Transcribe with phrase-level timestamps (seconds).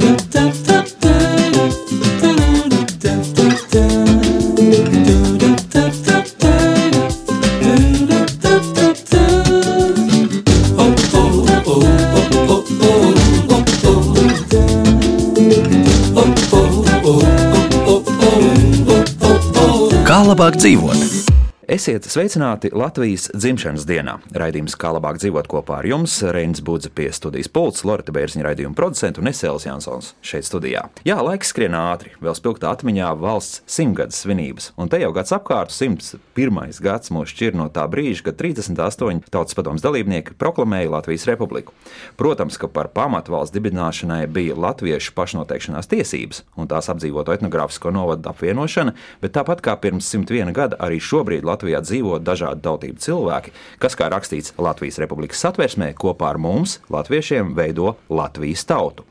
[0.00, 0.61] Kā
[21.82, 24.12] Esiet sveicināti Latvijas dzimšanas dienā.
[24.38, 28.76] Raidījums Kā labāk dzīvot kopā ar jums, Reinis Budze pie studijas pults, Lorita Bērziņa raidījuma
[28.78, 30.84] producents un Esēls Jansons šeit studijā.
[31.02, 35.74] Jā, laiks skrien ātri, vēl spilgtā atmiņā valsts simtgades svinības, un te jau gads apkārt
[35.74, 36.78] 101.
[36.86, 41.74] gads mūs šķir no tā brīža, kad 38 tautas padomus dalībnieki proklamēja Latvijas republiku.
[42.14, 48.30] Protams, ka par pamatu valsts dibināšanai bija latviešu pašnoteikšanās tiesības un tās apdzīvoto etnogrāfisko novadu
[48.30, 53.52] apvienošana, bet tāpat kā pirms 101 gada arī šobrīd Latvijas Latvijā dzīvo dažādu tautību cilvēki,
[53.80, 59.06] kas, kā rakstīts Latvijas Republikas satversmē, kopā ar mums, latviešiem, veido Latvijas tautu.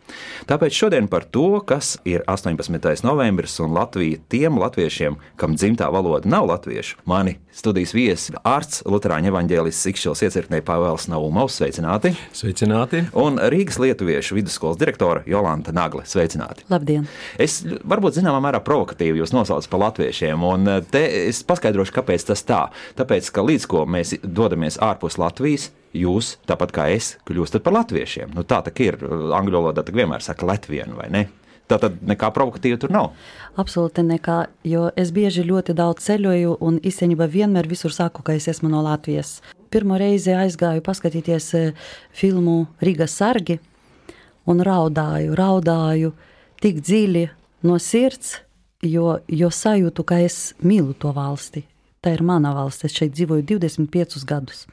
[0.46, 3.02] Tāpēc šodien par to, kas ir 18.
[3.08, 9.32] novembris un Latvija tiem latviešiem, kam dzimtā valoda nav latviešu, mani studijas viesi ārsts Lutāņu
[9.32, 12.14] evaņģēlists Sikšķils iecirknē Pāvēls Naumovs, sveicināti!
[12.36, 13.06] Sveicināti!
[13.18, 16.68] Un Rīgas Lietuviešu vidusskolas direktore Jolanta Nagle, sveicināti!
[16.72, 17.08] Labdien!
[17.42, 22.44] Es varbūt zināmā mērā provokatīvi jūs nosaucat par latviešiem, un te es paskaidrošu, kāpēc tas
[22.48, 22.51] tā.
[23.00, 28.34] Tāpēc, ka līdz ko mēs dodamies ārpus Latvijas, jūs, tāpat kā es, kļūstat par latviešiem.
[28.36, 28.98] Nu, tā ir.
[29.36, 31.28] Angļu valodā vienmēr saka Latviju, vai ne?
[31.72, 33.12] Tā tad nekā provokatīva tur nav.
[33.62, 38.50] Absolūti nekā, jo es bieži ļoti daudz ceļoju un īstenībā vienmēr visur saku, ka es
[38.52, 39.38] esmu no Latvijas.
[39.72, 41.64] Pirmo reizi aizgāju paskatīties e,
[42.12, 43.62] filmu Rīgas sargi
[44.52, 46.12] un raudāju, raudāju
[46.60, 47.26] tik dziļi
[47.64, 48.42] no sirds,
[48.84, 51.64] jo, jo sajūtu, ka es mīlu to valsti.
[52.02, 52.88] Tā ir mana valsts.
[52.88, 54.64] Es šeit dzīvoju 25 gadus.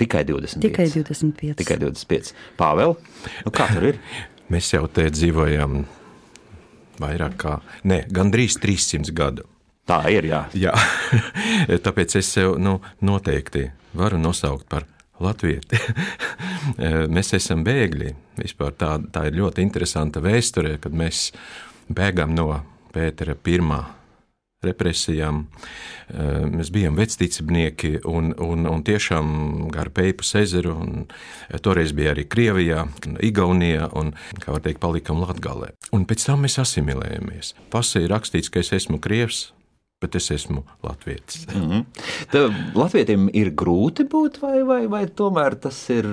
[0.00, 0.62] Tikai 25.
[0.64, 1.58] Tikai 25.
[1.60, 2.30] Tikai 25.
[2.56, 2.94] Pāvēl,
[3.44, 3.98] nu kā tur ir?
[4.52, 5.82] Mēs jau te dzīvojam
[7.02, 9.44] vairāk kā, ne, gandrīz 300 gadu.
[9.88, 10.46] Tā ir, jā.
[10.56, 10.72] jā.
[11.84, 14.88] Tāpēc es sev nu, noteikti varu nosaukt par
[15.20, 15.76] latvieti.
[17.14, 18.14] mēs esam bēgļi.
[18.40, 21.28] Vispār tā, tā ir ļoti interesanta vēsture, kad mēs
[21.92, 22.62] bēgam no
[22.92, 23.84] Pētera pirmā
[24.66, 25.46] represijām.
[26.12, 30.76] Eh, mēs bijām vecticībnieki un, un, un tiešām gar Peipas ezeru.
[30.82, 32.86] Eh, toreiz bija arī Krievijā,
[33.22, 34.12] Igaunijā un,
[34.42, 35.72] kā var teikt, palikam Latgalē.
[35.92, 37.54] Un pēc tam mēs asimilējamies.
[37.72, 39.50] Pasē ir rakstīts, ka es esmu Krievs,
[40.02, 41.46] bet es esmu Latvijas.
[41.54, 41.84] Mm -hmm.
[42.30, 46.06] Tad Latvijam ir grūti būt, vai, vai, vai tomēr tas ir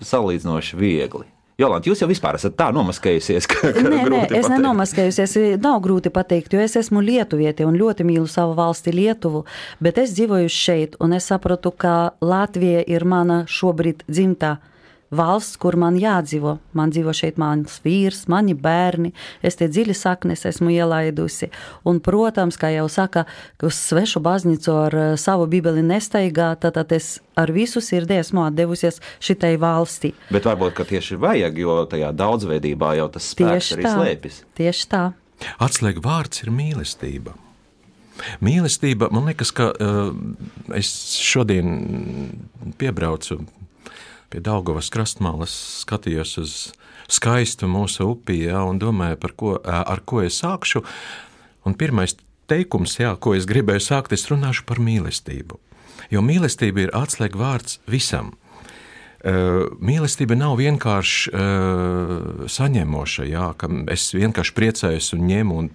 [0.00, 1.37] salīdzinoši viegli?
[1.58, 5.32] Jolanta, jūs jau vispār esat tā nomaskējusies, ka, ka nē, nē, es nenomaskējusies.
[5.58, 9.42] Nav grūti pateikt, jo es esmu lietuvieti un ļoti mīlu savu valsti Lietuvu,
[9.82, 14.77] bet es dzīvoju šeit un es saprotu, ka Latvija ir mana šobrīd dzimtā valsts,
[15.10, 16.58] kur man jādzīvo.
[16.76, 21.50] Man dzīvo šeit mans vīrs, mani bērni, es tie dziļi saknes esmu ielaidusi.
[21.88, 23.24] Un, protams, kā jau saka,
[23.62, 28.44] uz svešu baznīcu ar eh, savu bībeli nestaigā, tad, tad es ar visu sirdi esmu
[28.48, 30.12] atdevusies šitai valstī.
[30.34, 34.40] Bet varbūt tieši vajag, jo tajā daudzveidībā jau tas spēks tieši arī tā, slēpjas.
[34.58, 35.04] Tieši tā.
[35.62, 37.36] Atslēga vārds ir mīlestība.
[38.42, 40.10] Mīlestība, man liekas, ka uh,
[40.74, 40.90] es
[41.22, 42.32] šodien
[42.80, 43.38] piebraucu
[44.32, 46.56] pie Daugavas krastmalas skatījos uz
[47.08, 50.84] skaistu mūsu upi jā, un domāju, ko, ar ko es sākšu.
[51.66, 52.14] Un pirmais
[52.48, 55.58] teikums, jā, ko es gribēju sākt, es runāšu par mīlestību.
[56.12, 58.36] Jo mīlestība ir atslēga vārds visam.
[59.18, 62.12] Mīlestība nav vienkārši uh,
[62.48, 65.58] saņemoša, jā, ka es vienkārši priecājos un ņemu.
[65.58, 65.70] Un,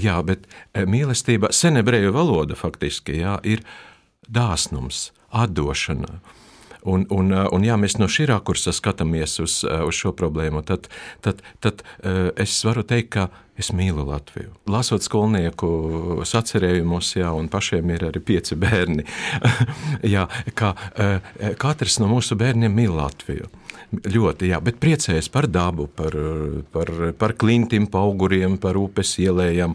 [0.00, 3.62] jā, bet mīlestība, senebreju valoda faktiski, jā, ir
[4.32, 5.10] dāsnums,
[5.44, 6.39] atdošana, uh,
[6.82, 10.62] Un, un, uh, un ja mēs no šī rakursa skatāmies uz, uh, uz šo problēmu,
[10.66, 10.88] tad,
[11.24, 13.28] tad, tad uh, es varu teikt, ka
[13.60, 14.54] es mīlu Latviju.
[14.72, 15.68] Lasot skolnieku
[16.24, 19.04] sacerējumus, jā, un pašiem ir arī pieci bērni,
[20.14, 20.24] jā,
[20.56, 20.72] ka
[21.60, 23.50] katrs no mūsu bērniem mīl Latviju.
[23.90, 26.14] Ļoti, jā, bet priecējas par dabu, par,
[26.70, 29.74] par, par klintīm, auguriem, par upes ielējām.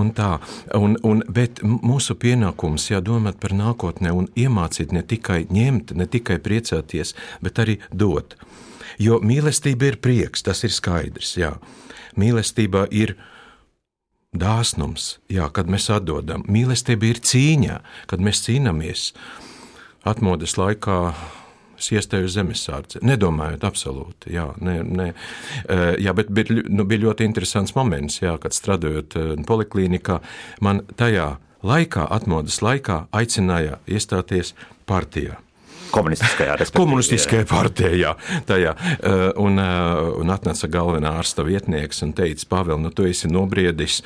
[0.00, 0.40] Un tā,
[0.74, 6.08] un, un, bet mūsu pienākums ir domāt par nākotnē un iemācīt ne tikai ņemt, ne
[6.10, 7.14] tikai priecāties,
[7.46, 8.34] bet arī dot.
[8.98, 11.36] Jo mīlestība ir prieks, tas ir skaidrs.
[11.38, 11.54] Jā.
[12.18, 13.14] Mīlestība ir
[14.34, 16.42] dāsnums, jā, kad mēs atdodam.
[16.50, 17.78] Mīlestība ir cīņa,
[18.10, 19.12] kad mēs cīnāmies.
[20.04, 20.98] Atmodas laikā
[21.84, 23.02] siestēju zemesardze.
[23.04, 25.08] Nedomājot absolūti, jā, ne, ne,
[26.00, 30.20] jā bet bija, nu, bija ļoti interesants moments, jā, kad strādājot poliklīnikā,
[30.64, 31.34] man tajā
[31.64, 34.54] laikā, atmodas laikā, aicināja iestāties
[34.88, 35.43] partijā.
[35.94, 38.14] Komunistiskajā, Komunistiskajā partijā.
[38.48, 38.74] Tajā.
[39.40, 44.00] Un, un atnāca galvenā ārsta vietnieks un teica, Pāvēl, nu tu esi nobriedis.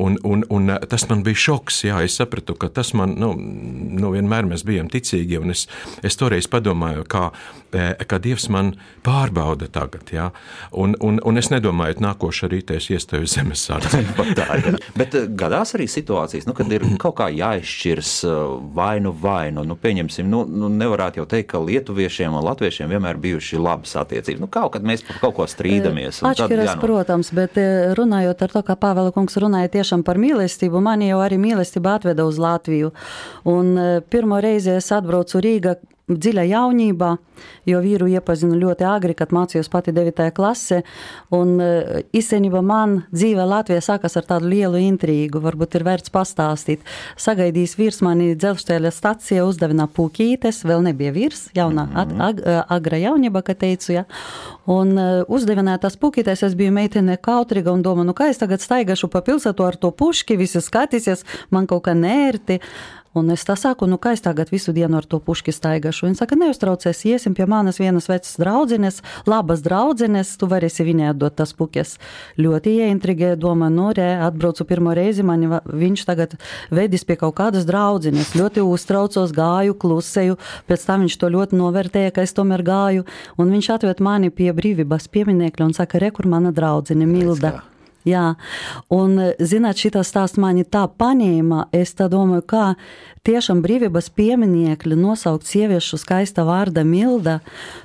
[0.00, 1.82] Un, un, un tas man bija šoks.
[1.88, 5.40] Jā, es sapratu, ka tas man, nu, nu vienmēr bijām ticīgi.
[5.42, 5.66] Un es,
[6.04, 7.28] es toreiz padomāju, kā,
[7.72, 8.74] kā Dievs man
[9.06, 10.12] pārbauda tagad.
[10.12, 10.30] Jā.
[10.72, 14.02] Un, un, un es nedomāju, ka nākošais rītā es iestāju zemesardze.
[15.00, 18.14] Bet gadās arī situācijas, nu, kad ir kaut kā jāizšķirs
[18.76, 19.64] vainu vainu.
[19.66, 24.42] Nu, pieņemsim, nu, nu, nevarētu jau teikt, ka lietuviešiem un latviešiem vienmēr bijuši labas attiecības.
[24.42, 26.22] Nu, kaut kad mēs par kaut ko strīdamies.
[26.26, 26.82] Atšķiras, nu...
[26.82, 27.58] protams, bet
[27.98, 32.26] runājot ar to, kā Pāvela kungs runāja tiešām par mīlestību, man jau arī mīlestība atveda
[32.28, 32.92] uz Latviju.
[33.48, 33.74] Un
[34.10, 35.76] pirmo reizi es atbraucu Rīgā
[36.10, 37.10] dziļa jaunībā,
[37.68, 40.24] jo vīru iepazinu ļoti agri, kad mācījos pati 9.
[40.34, 40.80] klasē.
[41.34, 46.82] Un e, īstenībā man dzīve Latvijā sākas ar tādu lielu intrigu, varbūt ir vērts pastāstīt.
[47.22, 52.42] Sagaidījis vīrs mani dzelzceļa stacijā uzdevina pūkītes, vēl nebija vīrs, jaunā, ag, ag,
[52.78, 54.06] agra jaunība, kā teicu, ja.
[54.70, 58.62] Un e, uzdevināja tas pūkītes, es biju meitene kautrīga un domāju, nu kā es tagad
[58.62, 61.24] staigāšu pa pilsētu ar to puški, visi skatīsies,
[61.54, 62.60] man kaut kā nērti.
[63.12, 66.06] Un es tā saku, nu, kā es tagad visu dienu ar to puški staigāšu.
[66.06, 71.36] Viņa saka, neuztraucies, iesim pie manas vienas vecas draudzenes, labas draudzenes, tu varēsi viņai atdot
[71.36, 71.98] tas pukes.
[72.40, 76.38] Ļoti ieintrigēja, domāju, nu, re, atbraucu pirmo reizi, mani viņš tagad
[76.72, 78.32] vedis pie kaut kādas draudzenes.
[78.38, 80.38] Ļoti uztraucos, gāju, klusēju,
[80.70, 83.04] pēc tam viņš to ļoti novērtēja, ka es tomēr gāju,
[83.36, 87.58] un viņš atved mani pie brīvības pieminekļa un saka, re, kur mana draudzene Milda.
[87.58, 87.71] Kā.
[88.08, 88.32] Jā,
[88.90, 91.68] un, zināt, šī stāsts mani tā paņēma.
[91.76, 92.64] Es tā domāju, kā
[93.26, 97.38] tiešām brīvības pieminiekļi nosaukt sieviešu skaista vārda Milda.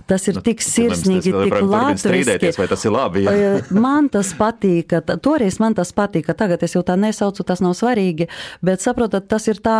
[0.09, 2.53] Tas ir nu, tik sirsnīgi, tik latviski.
[2.57, 3.25] Vai tas ir labi?
[3.27, 3.53] Jā.
[3.73, 8.29] Man tas patīka, toreiz man tas patīka, tagad es jau tā nesaucu, tas nav svarīgi,
[8.65, 9.79] bet saprotat, tas ir tā,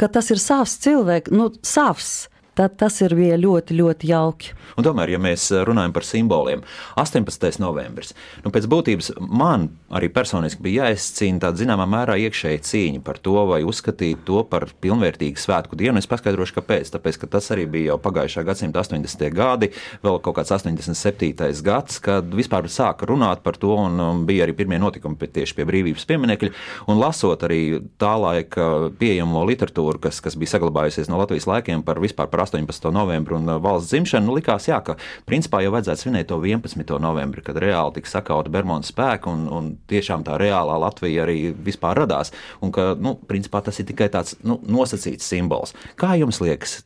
[0.00, 4.54] ka tas ir savs cilvēks, nu, savs tad tas ir bija ļoti, ļoti jauki.
[4.78, 6.64] Un tomēr, ja mēs runājam par simboliem,
[7.00, 7.60] 18.
[7.62, 8.14] novembris,
[8.44, 13.36] nu, pēc būtības man arī personiski bija jāizcīna tāda zināmā mērā iekšēja cīņa par to,
[13.50, 16.00] vai uzskatīt to par pilnvērtīgu svētku dienu.
[16.00, 16.90] Es paskaidrošu, kāpēc.
[16.94, 19.28] Tāpēc, ka tas arī bija jau pagājušā gadsimta 80.
[19.34, 19.70] gadi,
[20.04, 21.62] vēl kaut kāds 87.
[21.64, 25.58] gads, kad vispār sāka runāt par to, un um, bija arī pirmie notikumi pie, tieši
[25.58, 26.52] pie brīvības pieminekļa.
[26.90, 27.62] Un lasot arī
[28.00, 32.90] tā laika pieejamo literatūru, kas, kas bija saglabājusies no Latvijas laikiem par vispār par 18.
[32.94, 34.98] novembri un uh, valsts dzimšanu, nu, likās, jā, ka
[35.28, 36.96] principā jau vajadzētu svinēt to 11.
[37.02, 42.04] novembri, kad reāli tika sakauta Bermuda spēka un, un tiešām tā reālā Latvija arī vispār
[42.04, 42.34] radās.
[42.64, 45.76] Un ka, nu, principā tas ir tikai tāds nu, nosacīts simbols.
[46.00, 46.82] Kā jums liekas?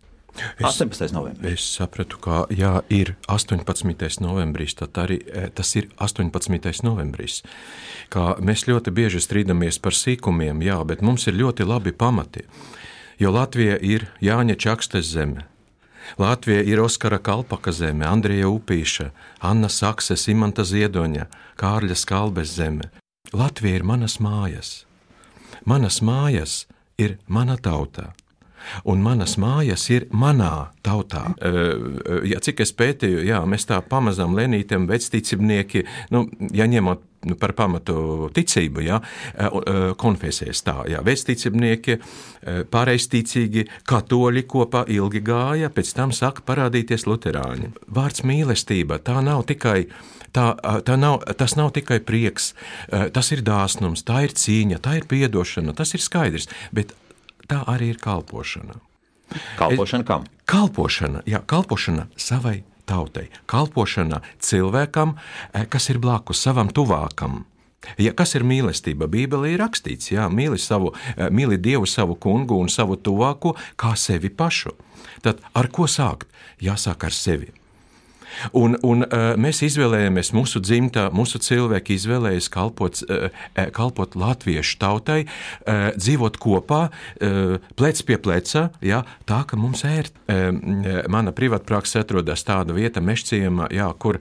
[0.59, 1.13] Es, 18.
[1.13, 1.53] novembris.
[1.53, 4.21] Es sapratu, ka, ja ir 18.
[4.23, 6.85] novembris, tad arī e, tas ir 18.
[6.87, 7.43] novembris.
[8.13, 12.47] Kā mēs ļoti bieži strīdamies par sīkumiem, jā, bet mums ir ļoti labi pamati.
[13.19, 15.49] Jo Latvija ir Jāņa Čakstes zeme,
[16.19, 19.11] Latvija ir Oskara Kalpaka zeme, Andrija Upīša,
[19.41, 21.27] Anna Sakse, Simanta Ziedoņa,
[21.59, 22.89] Kārļa Skalbes zeme.
[23.33, 24.87] Latvija ir manas mājas.
[25.65, 26.65] Manas mājas
[26.99, 28.15] ir mana tauta.
[28.89, 31.25] Un manas mājas ir manā tautā.
[32.29, 35.85] Ja cik es pētīju, jā, mēs tā pamazām lenītam, vecticībnieki,
[36.15, 39.01] nu, ja ņemot nu, par pamatu ticību, ja,
[39.99, 41.99] konfesijas tā, ja, vecticībnieki,
[42.71, 47.73] pareizticīgi, katoļi kopā ilgi gāja, pēc tam saka parādīties luterāņi.
[47.95, 49.81] Vārds mīlestība, tā nav tikai
[50.35, 50.53] tā,
[50.87, 52.53] tā nav, tas nav tikai prieks,
[52.89, 56.95] tas ir dāsnums, tā ir cīņa, tā ir piedošana, tas ir skaidrs, bet
[57.49, 58.79] tā arī ir kalpošana.
[59.59, 60.25] Kalpošana kam?
[60.49, 65.17] Kalpošana, jā, kalpošana savai tautai, kalpošana cilvēkam,
[65.53, 67.45] eh, kas ir blakus savam tuvākam.
[67.99, 69.07] Ja, kas ir mīlestība?
[69.07, 73.97] Bībelē ir rakstīts, ka mīli, savu, eh, mīli Dievu, savu kungu un savu tuvāko kā
[73.97, 74.73] sevi pašu.
[75.23, 76.27] Tad ar ko sākt?
[76.61, 77.53] Jāsāk ar sevi.
[78.57, 83.29] Un, un uh, mēs izvēlējāmies, mūsu dzimta, mūsu cilvēki izvēlējās kalpot, uh,
[83.75, 85.19] kalpot latviešu tautai,
[85.69, 86.81] dzīvot kopā,
[87.79, 89.85] plec pie pleca, ja, tā ka mums.
[89.85, 90.09] Uh,
[91.09, 94.19] mana privātpraksa atrodas tāda vieta, mešciemā, jā, kur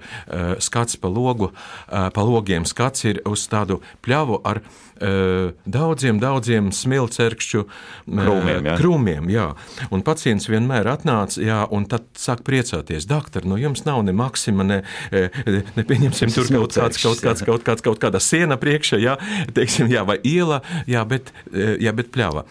[0.64, 1.50] skats pa logu,
[1.88, 4.62] pa logiem skats ir uz tādu pļavu ar
[5.00, 7.64] daudziem, daudziem smilcerkšķu
[8.08, 8.70] krūmiem.
[8.70, 8.76] Jā.
[8.80, 9.48] krūmiem jā.
[9.94, 14.14] Un pacients vienmēr atnāca, jā, un tad sāk priecāties, doktor, no nu jums nav ne
[14.16, 14.80] maksima, ne,
[15.12, 19.18] ne pieņemsim tur kaut kāds, kaut kāds, kaut kāds, kaut kāda siena priekšā, jā,
[19.56, 22.46] teiksim, jā, vai iela, jā, bet, jā, bet pļava.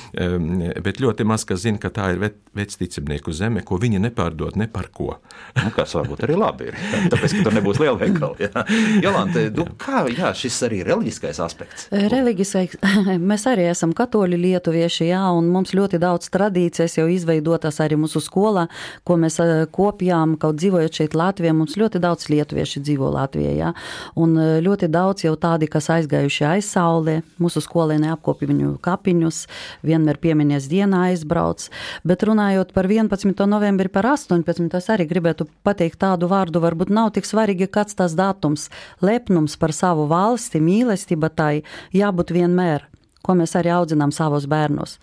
[0.86, 2.22] bet ļoti maz, kas zina, ka tā ir
[2.56, 5.18] vecticībnieku zeme, ko viņi nepārdod ne par ko.
[5.60, 6.78] nu, kas varbūt arī labi ir,
[7.12, 8.50] tāpēc, ka tur nebūs lielveikali.
[9.04, 11.55] Jolanta, nu, kā, jā, šis arī reliģiskais aspekts?
[11.90, 12.76] Reliģiskais,
[13.30, 18.20] mēs arī esam katoļi lietuvieši, jā, un mums ļoti daudz tradīcijas jau izveidotas arī mūsu
[18.24, 18.66] skolā,
[19.06, 19.38] ko mēs
[19.74, 23.72] kopjām, kaut dzīvojot šeit Latvijā, mums ļoti daudz lietuvieši dzīvo Latvijā, jā,
[24.18, 29.42] un ļoti daudz jau tādi, kas aizgājuši aiz saulē, mūsu skolē neapkopja viņu kapiņus,
[29.86, 31.68] vienmēr pieminies dienā aizbrauc,
[32.06, 33.46] bet runājot par 11.
[33.48, 34.68] novembri, par 18.
[34.76, 38.68] es arī gribētu pateikt tādu vārdu, varbūt nav tik svarīgi, kāds tas datums,
[39.04, 41.62] lepnums par savu valsti, mīlestība tai
[41.94, 42.86] jābūt vienmēr
[43.26, 44.96] ko mēs arī audzinām savos bērnus.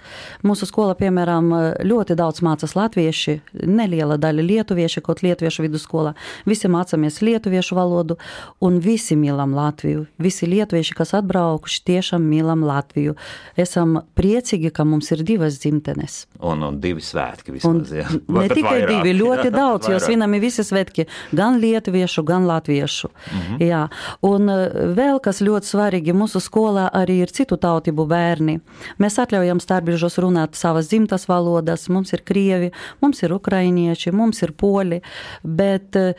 [0.48, 1.52] Mūsu skola, piemēram,
[1.84, 6.14] ļoti daudz mācās latvieši, neliela daļa lietuvieši, kaut lietuviešu vidusskolā.
[6.50, 8.18] Visi mācāmies lietuviešu valodu,
[8.64, 10.06] un visi mīlam Latviju.
[10.22, 13.16] Visi lietuvieši, kas atbraukuši, tiešām mīlam Latviju.
[13.60, 16.24] Esam priecīgi, ka mums ir divas dzimtenes.
[16.44, 17.92] Un, un divi svētki vismaz.
[17.92, 18.08] Un, jā.
[18.12, 23.10] ne tikai vairāk, divi, ļoti jā, daudz, jo svinami visi svētki, gan lietuviešu, gan latviešu.
[23.14, 23.64] Mm -hmm.
[23.68, 23.84] Jā.
[24.22, 24.50] Un
[24.98, 28.60] vēl kas ļoti svarīgi, mūsu skolā arī ir citu tautību bērni.
[29.02, 34.56] Mēs atļaujam starpbrīžos runāt savas dzimtas valodas, mums ir krievi, mums ir ukrainieši, mums ir
[34.60, 35.02] poļi,
[35.44, 36.16] bet eh,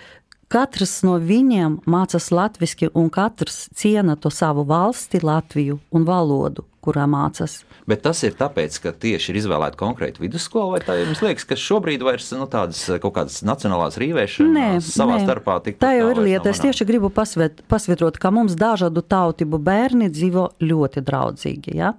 [0.52, 7.06] katrs no viņiem mācās latviešu, un katrs ciena to savu valsti, Latviju un valodu kurā
[7.10, 7.62] mācās.
[7.88, 11.58] Bet tas ir tāpēc, ka tieši ir izvēlēta konkrēta vidusskola, vai tā jums liekas, ka
[11.60, 15.26] šobrīd vairs nu, tādas kaut kādas nacionālās rīvēšanas savā nē.
[15.26, 16.52] starpā tik tā jau ir lieta.
[16.52, 21.76] Es tieši gribu pasvet, pasvitrot, ka mums dažādu tautību bērni dzīvo ļoti draudzīgi.
[21.76, 21.92] Ja?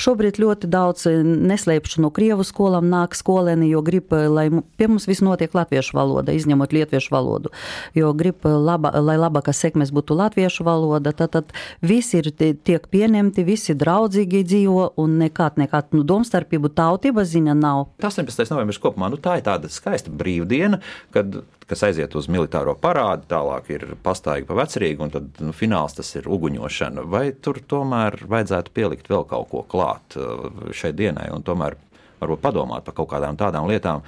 [0.00, 4.88] Šobrīd ļoti daudz eh, neslēpšu no Krievu skolām nāk skolēni, jo grib, eh, lai pie
[4.90, 7.52] mums viss notiek latviešu valoda, izņemot lietuviešu valodu,
[7.96, 12.88] jo grib, eh, laba, lai labākas sekmes būtu latviešu valoda, tad, tad visi ir tiek
[12.92, 17.88] pieņemti, visi draudzīgi draudzīgi dzīvo un nekāda, nekāda nu, domstarpību tautība ziņa nav.
[18.02, 18.50] 18.
[18.50, 20.80] novembris kopumā nu, tā ir tāda skaista brīvdiena,
[21.12, 25.96] kad, kas aiziet uz militāro parādu, tālāk ir pastāvīgi pa vecerīgu, un tad nu, fināls
[25.96, 27.04] tas ir uguņošana.
[27.04, 31.76] Vai tur tomēr vajadzētu pielikt vēl kaut ko klāt uh, šai dienai un tomēr
[32.22, 34.04] varbūt padomāt par kaut kādām tādām lietām,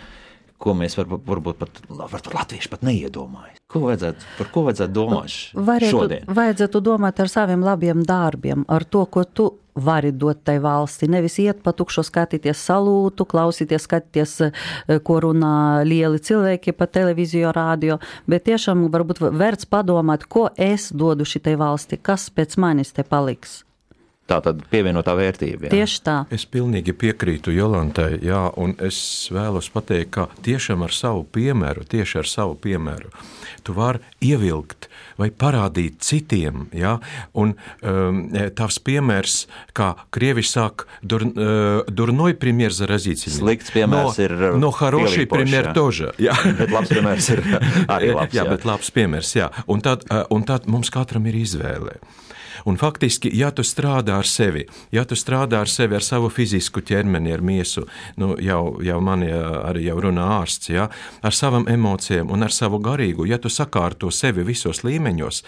[0.58, 3.58] ko mēs var, varbūt pat, varbūt latvieši pat neiedomājas.
[3.70, 6.32] Ko vajadzētu, par ko vajadzētu domāt Varētu, šodien?
[6.38, 11.08] Vajadzētu domāt ar saviem labiem darbiem, ar to, ko tu vari dot tai valsti.
[11.10, 17.52] Nevis iet pa tukšu skatīties salūtu, klausīties, skatīties, eh, ko runā lieli cilvēki pa televīziju,
[17.52, 23.02] rādio, bet tiešām varbūt vērts padomāt, ko es dodu šitai valsti, kas pēc manis te
[23.02, 23.64] paliks.
[24.24, 25.68] Tā tad pievienotā vērtība.
[25.68, 25.70] Jā.
[25.74, 26.14] Tieši tā.
[26.32, 28.96] Es pilnīgi piekrītu Jolantai, jā, un es
[29.28, 33.12] vēlos pateikt, ka tiešām ar savu piemēru, tieši ar savu piemēru,
[33.68, 34.88] tu vari ievilkt
[35.20, 36.64] vai parādīt citiem.
[36.72, 36.96] Ja?
[37.36, 37.52] Un
[37.84, 38.24] um,
[38.56, 39.36] tavs piemērs,
[39.76, 43.42] kā krievi saka, dur, uh, durnoj premjeras zarazīcijas.
[43.42, 44.36] Slikts piemērs no, ir.
[44.56, 46.14] No haroši premjer toža.
[46.22, 47.44] Jā, bet labs piemērs ir
[47.98, 48.32] arī labs.
[48.32, 49.52] Jā, jā, bet labs piemērs, jā.
[49.68, 52.00] Un tad, uh, un tad mums katram ir izvēle.
[52.64, 56.80] Un faktiski, ja tu strādā ar sevi, ja tu strādā ar sevi, ar savu fizisku
[56.80, 57.84] ķermeni, ar miesu,
[58.16, 60.86] nu, jau, jau man arī jau runā ārsts, ja,
[61.20, 65.42] ar savām emocijām un ar savu garīgu, ja tu sakārto sevi visos līmeņos,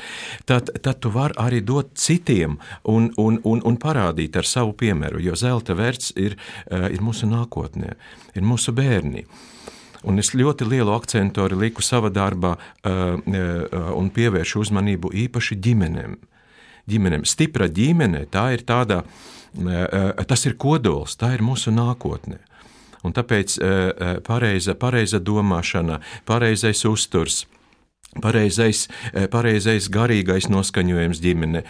[0.45, 5.25] tad, tad tu vari arī dot citiem un, un, un, un parādīt ar savu piemēru,
[5.25, 6.37] jo zelta vērts ir,
[6.69, 7.97] ir mūsu nākotnē,
[8.37, 9.25] ir mūsu bērni.
[10.07, 15.57] Un es ļoti lielu akcentu arī liku savā darbā uh, uh, un pievēršu uzmanību īpaši
[15.65, 16.21] ģimenēm.
[16.21, 16.33] Uh,
[16.91, 17.27] ģimenēm.
[17.29, 19.03] Stipra ģimene, tā ir tāda,
[20.27, 22.41] tas ir kodols, tā ir mūsu nākotne.
[23.07, 23.59] Un tāpēc
[24.27, 27.45] pareiza, pareiza domāšana, pareizais uzturs,
[28.23, 28.87] pareizais,
[29.31, 31.63] pareizais garīgais noskaņojums ģimene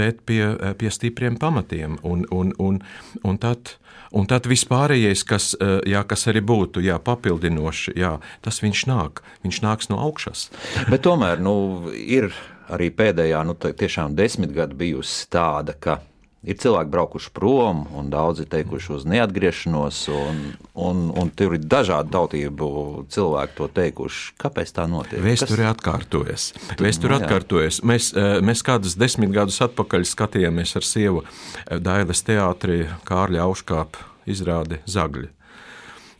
[0.00, 0.42] vērt pie,
[0.76, 1.96] pie stipriem pamatiem.
[2.04, 2.80] Un, un, un,
[3.24, 3.76] un tad,
[4.12, 5.52] un tad vispārējais, kas,
[5.88, 9.24] jā, kas arī būtu jā, papildinoši, jā, tas viņš nāk.
[9.46, 10.48] Viņš nāks no augšas.
[10.90, 11.54] Bet tomēr nu,
[11.94, 12.32] ir
[12.70, 16.00] arī pēdējā nu, tiešām desmitgade bijusi tāda, ka
[16.40, 20.40] ir cilvēki braukuši prom, un daudzi teikuši uz neatgriešanos, un,
[20.72, 22.68] un, un tur ir dažādu tautību
[23.12, 24.22] cilvēki to teikuši.
[24.40, 25.20] Kāpēc tā notiek?
[25.24, 26.50] Vēsture atkārtojas.
[26.80, 27.82] Vēsture nu, atkārtojas.
[27.86, 34.08] Mēs, eh, mēs kādus desmit gadus atpakaļ skatījāmies ar sievu eh, Dailes teātrī Kārļa Auškāpa
[34.30, 35.28] izrādi Zagļi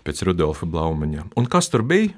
[0.04, 1.30] pēc Rudolfa Blaumaņa.
[1.36, 2.12] Un kas tur bija?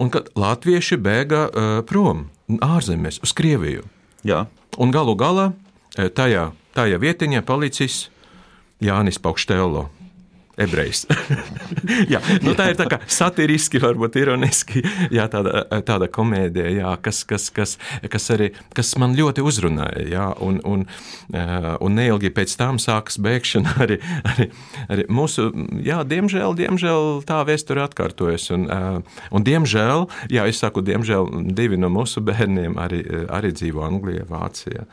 [0.00, 2.26] Un kad latvieši bēga uh, prom
[2.62, 3.84] ārzemēs, uz Krieviju.
[4.26, 4.46] Jā.
[4.80, 5.50] Un galu galā
[5.92, 8.06] tajā, tajā vietiņā palicis
[8.82, 9.86] Jānis Paukštēlo,
[10.62, 11.04] ebrejs.
[12.12, 14.82] jā, nu tā ir tā kā satiriski, varbūt ironiski,
[15.14, 17.76] jā, tāda, tāda komēdija, jā, kas, kas, kas,
[18.12, 20.06] kas, arī, kas man ļoti uzrunāja.
[20.12, 20.84] Jā, un, un,
[21.32, 23.98] un neilgi pēc tam sākas bēgšana arī,
[24.32, 24.48] arī,
[24.92, 25.48] arī mūsu,
[25.84, 28.50] jā, diemžēl, diemžēl tā vēsture atkārtojas.
[28.54, 28.68] Un,
[29.32, 33.02] un diemžēl, jā, es saku, diemžēl divi no mūsu bērniem arī,
[33.32, 34.86] arī dzīvo Anglijā, Vācijā.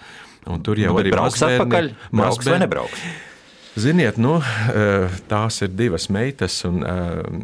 [0.49, 3.09] Un tur jau nu, arī brauks atpakaļ, brauks vai nebrauks.
[3.77, 4.39] Ziniet, nu,
[5.29, 6.81] tās ir divas meitas, un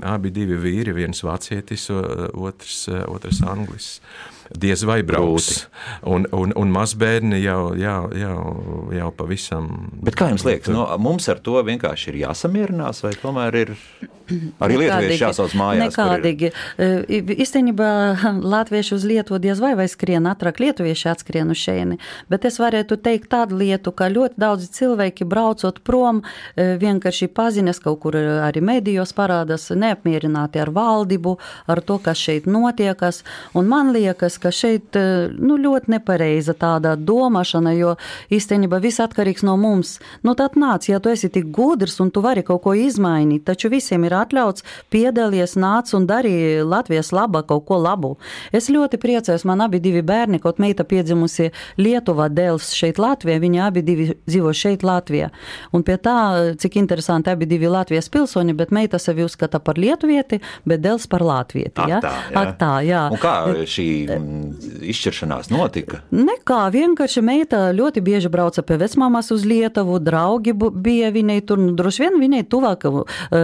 [0.03, 3.91] abi divi vīri, viens vācietis, otrs, otrs anglis
[4.53, 5.67] diez vai brauks.
[6.01, 8.39] Un, un, un mazbērni jau, jau, jau,
[8.93, 9.69] jau pavisam.
[10.05, 13.73] Bet kā jums liekas, no, mums ar to vienkārši ir jāsamierinās, vai tomēr ir
[14.63, 15.89] arī lietuvieši jāsauc mājās?
[15.89, 16.51] Nekādīgi.
[16.79, 17.33] Ir...
[17.45, 17.89] Īstenībā
[18.55, 21.99] latvieši uz Lietuvu diez vai vai skrien atrāk, lietuvieši atskrien uz šeini,
[22.31, 26.23] bet es varētu teikt tādu lietu, ka ļoti daudzi cilvēki braucot prom
[26.55, 31.35] vienkārši pazinas kaut kur arī medijos parādās neapmierināti ar valdību,
[31.71, 36.95] ar to, kas šeit notiekas, un man liekas, ka šeit eh, nu, ļoti nepareiza tāda
[36.97, 37.95] domāšana, jo
[38.33, 39.97] īstenībā viss atkarīgs no mums.
[40.25, 43.71] Nu, tad nāc, ja tu esi tik gudrs un tu vari kaut ko izmainīt, taču
[43.73, 48.15] visiem ir atļauts piedalies, nāc un dari Latvijas labā kaut ko labu.
[48.55, 53.61] Es ļoti priecājos, man abi divi bērni, kaut meita piedzimusi Lietuvā, dēls šeit Latvijā, viņi
[53.65, 55.31] abi divi dzīvo šeit Latvijā.
[55.75, 56.17] Un pie tā,
[56.61, 61.25] cik interesanti, abi divi Latvijas pilsoņi, bet meita sevi uzskata par lietuvieti, bet dēls par
[61.25, 61.87] latvieti.
[61.89, 61.99] Ja?
[61.99, 62.41] Ak, tā, jā.
[62.41, 63.03] Ak, tā, jā.
[63.13, 63.35] Un kā
[63.75, 63.87] šī
[64.93, 66.01] izšķiršanās notika?
[66.15, 71.73] Nekā, vienkārši meita ļoti bieži brauca pie vecmāmas uz Lietuvu, draugi bija viņai tur, nu,
[71.77, 72.93] droši vien viņai tuvāk e,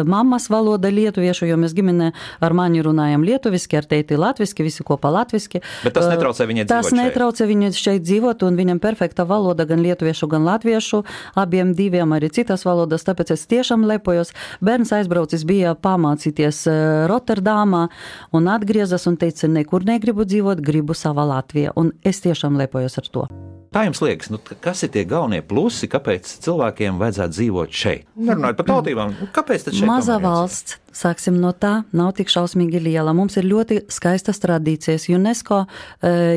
[0.07, 2.11] mammas valoda lietuviešu, jo mēs ģimenē
[2.43, 5.61] ar mani runājam lietuviski, ar teiti latviski, visi kopā latviski.
[5.85, 9.83] Bet tas netraucē viņai dzīvot Tas netraucē viņai šeit dzīvot, un viņam perfekta valoda gan
[9.83, 11.03] lietuviešu, gan latviešu,
[11.39, 14.33] abiem diviem arī citas valodas, tāpēc es tiešām lepojos.
[14.63, 16.65] Bērns aizbraucis bija pamācīties
[17.11, 17.87] Rotterdamā
[18.35, 23.11] un atgriezas un teica, nekur negribu dzīvot, gribu savā Latvijā, un es tiešām lepojos ar
[23.11, 23.50] to.
[23.71, 28.01] Kā jums liekas, nu, kas ir tie galvenie plusi, kāpēc cilvēkiem vajadzētu dzīvot šeit?
[28.19, 29.85] Nerunājot par tautībām, kāpēc tas ir?
[29.87, 33.13] Maza valsts, sāksim no tā, nav tik šausmīgi liela.
[33.15, 35.07] Mums ir ļoti skaistas tradīcijas.
[35.11, 35.69] UNESCO uh,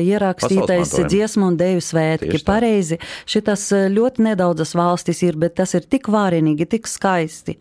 [0.01, 2.41] ierakstītais dziesmu un deju svētki.
[2.45, 7.57] Pareizi, šitas ļoti nedaudzas valstis ir, bet tas ir tik vārinīgi, tik skaisti.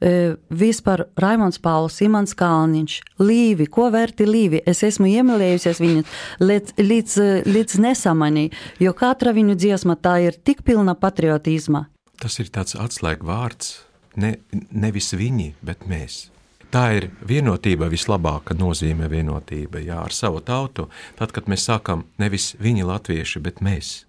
[0.00, 4.62] Uh, vispār Raimons Pauls, Imants Kalniņš, Līvi, ko vērti Līvi?
[4.66, 6.04] Es esmu iemīlējusies viņu
[6.44, 7.16] līdz, līdz,
[7.48, 8.48] līdz nesamanī,
[8.82, 11.86] jo katra viņu dziesma tā ir tik pilna patriotisma.
[12.20, 13.74] Tas ir tāds atslēgu vārds.
[14.20, 14.36] Ne,
[14.70, 16.28] nevis viņi, bet mēs.
[16.74, 20.88] Tā ir vienotība, vislabākā nozīme vienotība jā, ar savu tautu.
[21.14, 24.00] Tad, kad mēs sākam nevis viņi latvieši, bet mēs.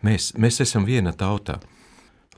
[0.00, 1.58] Mēs, mēs esam viena tauta.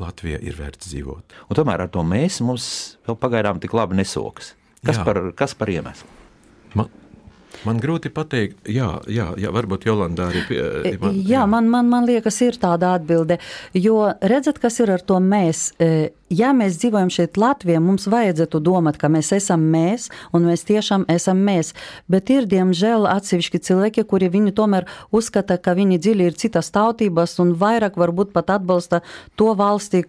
[0.03, 1.37] Latvija ir vērts dzīvot.
[1.47, 2.67] Un tomēr ar to mēs mums
[3.07, 4.57] vēl pagaidām tik labi nesokas.
[4.83, 5.05] Kas, jā.
[5.07, 6.11] par, kas par iemeslu?
[6.75, 6.91] Man,
[7.67, 10.43] Man grūti pateikt, jā, jā, jā varbūt Jolanda arī.
[10.49, 11.43] Pie, e, man, jā, jā.
[11.51, 13.39] Man, man, man liekas, ir tāda atbilde.
[13.77, 15.69] Jo redzat, kas ir ar to mēs.
[15.83, 20.67] E, ja mēs dzīvojam šeit Latvijā, mums vajadzētu domāt, ka mēs esam mēs, un mēs
[20.69, 21.75] tiešām esam mēs.
[22.11, 27.39] Bet ir, diemžēl, atsevišķi cilvēki, kuri viņu tomēr uzskata, ka viņi dziļi ir citas tautības
[27.45, 29.05] un vairāk varbūt pat atbalsta
[29.39, 30.07] to valsti,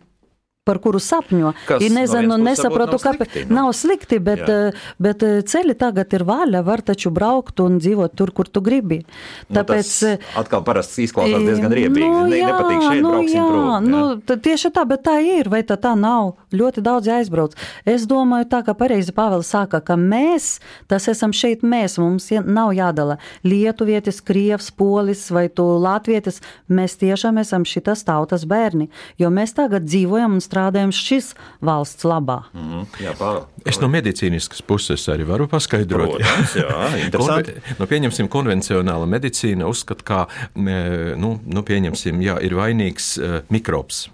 [0.63, 1.52] par kuru sapņo.
[1.67, 3.36] Kas, ir nezinu, no nesaprotu, kāpēc.
[3.49, 3.58] Nu?
[3.58, 4.60] Nav slikti, bet, Jā.
[4.71, 8.63] Eh, bet eh, ceļi tagad ir vaļa, var taču braukt un dzīvot tur, kur tu
[8.63, 9.02] gribi.
[9.49, 12.08] Nu, Tāpēc, nu, atkal parasti izklausās diezgan riebīgi.
[12.08, 13.89] Nu, ne, jā, nepatīk šeit, nu, brauksim jā, prom.
[13.91, 16.38] Nu, tieši tā, bet tā ir, vai tā, tā nav.
[16.56, 17.60] Ļoti daudz aizbrauc.
[17.89, 22.71] Es domāju, tā kā pareizi Pāvils saka, ka mēs, tas esam šeit mēs, mums nav
[22.78, 26.39] jādala lietuvietis, krievs, polis vai tu latvietis.
[26.71, 28.88] Mēs tiešām esam šitas tautas bērni,
[29.19, 32.43] jo mēs tagad dzīvojam un strādājam strādājam šis valsts labā.
[32.53, 33.03] Mm -hmm.
[33.03, 36.17] Jā, pār, es no medicīniskas puses arī varu paskaidrot.
[36.17, 43.17] Protams, jā, Konve, nu, pieņemsim, konvencionāla medicīna uzskata, ka nu, nu, pieņemsim, jā, ir vainīgs
[43.17, 44.09] uh, mikrobs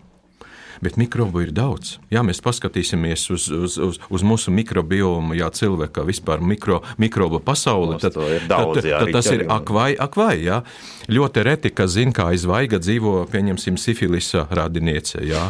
[0.82, 1.98] bet mikrobu ir daudz.
[2.12, 8.00] Ja mēs paskatīsimies uz, uz, uz, uz mūsu mikrobiomu, jā, cilvēka vispār mikro, mikroba pasauli,
[8.02, 8.16] tad,
[8.48, 10.62] daudz, tad, jā, tad tas ir ak vai, ak vai, jā.
[11.10, 15.48] Ļoti reti, kas zina, kā aizvaiga dzīvo, pieņemsim, sifilisa radiniece, jā.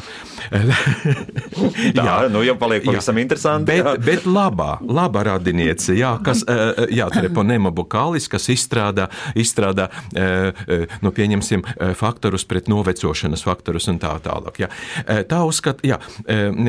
[2.00, 3.70] jā, nu jau paliek pavisam interesanti.
[3.70, 3.96] Bet, jā.
[4.10, 10.88] bet labā, laba radiniece, jā, kas, eh, eh, jā, treponema bukālis, kas izstrādā, izstrādā, eh,
[11.04, 11.66] nu, pieņemsim,
[12.00, 14.70] faktorus pret novecošanas faktorus un tā tālāk, jā
[15.28, 16.00] tā uzskata, jā,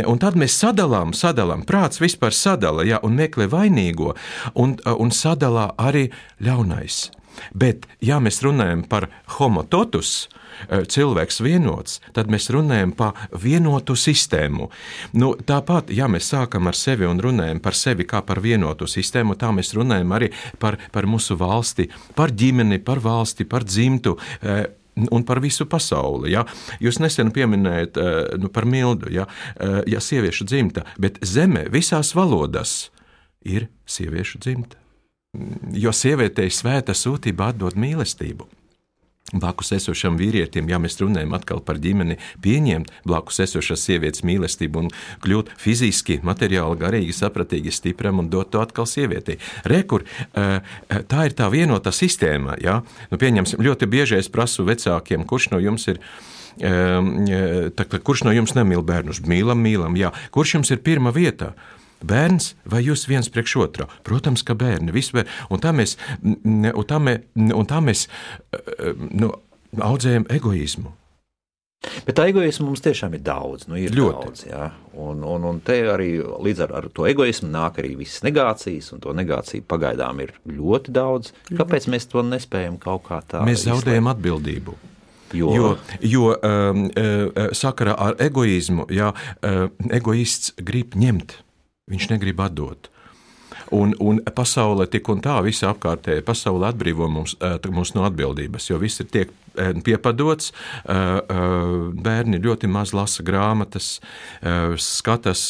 [0.08, 4.14] un tad mēs sadalām, sadalām, prāts vispār sadala, jā, un meklē vainīgo,
[4.54, 6.08] un, un sadalā arī
[6.42, 7.10] ļaunais.
[7.54, 9.08] Bet, ja mēs runājam par
[9.38, 10.28] homototus,
[10.68, 14.70] eh, cilvēks vienots, tad mēs runājam par vienotu sistēmu.
[15.12, 19.36] Nu, tāpat, ja mēs sākam ar sevi un runājam par sevi kā par vienotu sistēmu,
[19.36, 24.18] tā mēs runājam arī par, par mūsu valsti, par ģimeni, par valsti, par dzimtu.
[24.96, 26.32] Eh, un par visu pasauli.
[26.34, 26.44] Ja?
[26.82, 27.98] Jūs nesen pieminējat
[28.40, 29.26] nu, par mildu, ja?
[29.86, 32.90] ja sieviešu dzimta, bet zeme visās valodās
[33.46, 34.76] ir sieviešu dzimta.
[35.78, 38.48] Jo sievietei svēta sūtība atdod mīlestību.
[39.32, 44.90] Blakus esošam vīrietim, ja mēs runājam atkal par ģimeni, pieņemt blakus esošās sievietes mīlestību un
[45.22, 49.38] kļūt fiziski, materiāli, garīgi, sapratīgi stipram un dot to atkal sievietei.
[49.70, 52.58] Rekur, tā ir tā vienota sistēma.
[52.62, 52.80] Ja?
[53.12, 56.02] Nu, pieņemsim, ļoti bieži es prasu vecākiem, kurš no jums ir.
[56.60, 59.22] Tā, kurš no jums nemīl bērnus?
[59.30, 60.10] Mīlam, mīlam, jā.
[60.34, 61.54] Kurš jums ir pirmā vietā?
[62.00, 63.88] Bērns vai jūs viens priekš otrā?
[64.06, 64.94] Protams, ka bērni.
[64.94, 65.28] Bērni.
[65.50, 68.06] Un tā mēs, un tā mēs, un tā mēs
[69.20, 69.34] nu,
[69.78, 70.94] audzējam egoismu.
[72.04, 73.64] Bet tā egoisma mums tiešām ir daudz.
[73.70, 74.26] Nu, ir Ļoti.
[74.26, 74.66] daudz jā.
[75.00, 79.00] un, un, un te arī līdz ar, ar to egoismu nāk arī visas negācijas, un
[79.00, 81.32] to negāciju pagaidām ir ļoti daudz.
[81.48, 83.40] Kāpēc mēs to nespējam kaut kā tā?
[83.48, 84.16] Mēs zaudējam izlēt?
[84.18, 84.76] atbildību.
[85.30, 85.68] Jo, jo,
[86.02, 91.38] jo um, uh, sakarā ar egoismu, jā, uh, egoists grib ņemt
[91.90, 92.90] Viņš negrib atdot.
[93.74, 97.36] Un, un pasaule tik un tā, visa apkārtējā pasaule atbrīvo mums,
[97.70, 99.36] mums no atbildības, jo viss ir tiek
[99.84, 100.52] piepadots.
[102.04, 103.92] Bērni ļoti maz lasa grāmatas,
[104.80, 105.42] skatās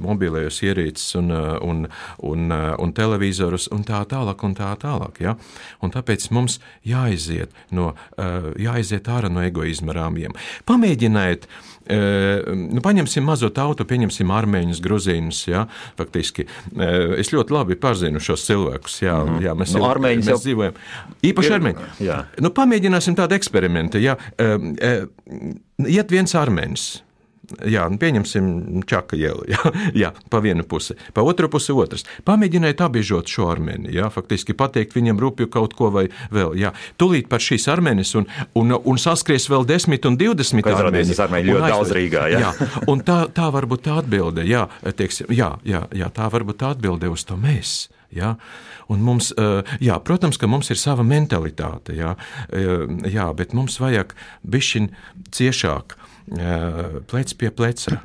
[0.00, 1.32] mobilajos ierīces un,
[1.64, 1.84] un,
[2.24, 4.44] un, un televizorus un tā tālāk.
[4.44, 5.36] Un tā tālāk ja?
[5.80, 7.92] un tāpēc mums jāiziet, no,
[8.60, 10.36] jāiziet ārā no egoisma rāmjiem.
[10.68, 11.48] Pamēģiniet!
[11.84, 15.42] Nu, paņemsim mazo tautu, pieņemsim armēņus, gruzīnus.
[15.50, 15.66] Ja,
[15.98, 16.46] faktiski.
[17.20, 19.00] Es ļoti labi pazinu šos cilvēkus.
[19.04, 19.44] Jā, mm -hmm.
[19.44, 20.78] jā, mēs, nu, jau, mēs jau dzīvojam.
[21.30, 21.88] Īpaši armēņi.
[22.40, 24.00] Nu, pamēģināsim tādu eksperimentu.
[24.02, 24.16] Ja,
[25.84, 27.04] iet viens armēnis
[27.68, 29.46] Jā, nu, pieņemsim čaka ielu.
[29.50, 29.72] Jā,
[30.04, 32.06] jā, pa vienu pusi, pa otru pusi otrs.
[32.26, 36.54] Pamēģiniet apbiežot šo armēni, jā, faktiski pateikt viņam rupju kaut ko vai vēl.
[36.60, 36.74] Jā.
[37.00, 38.28] Tūlīt par šīs armēnes un,
[38.58, 41.18] un, un saskries vēl 10 un 20 armēņi.
[41.26, 42.44] armēņi ļoti daudz Rīgā, jā.
[42.46, 42.70] jā.
[42.90, 47.12] Un tā, tā varbūt tā atbilde, jā, teiksim, jā, jā, jā, tā varbūt tā atbilde
[47.12, 47.84] uz to mēs.
[48.14, 48.34] Ja?
[48.92, 49.32] Un mums,
[49.82, 52.14] jā, protams, ka mums ir sava mentalitāte, jā,
[53.10, 54.12] jā, bet mums vajag
[54.44, 54.90] bišķiņ
[55.34, 55.96] ciešāk
[57.10, 58.00] plec pie pleca.